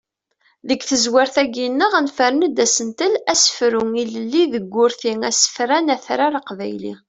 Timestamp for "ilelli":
4.01-4.43